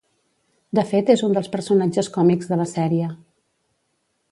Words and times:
De 0.79 0.83
fet 0.91 1.11
és 1.15 1.23
un 1.27 1.35
dels 1.37 1.51
personatges 1.57 2.11
còmics 2.17 2.51
de 2.53 2.59
la 2.63 2.69
sèrie. 2.75 3.13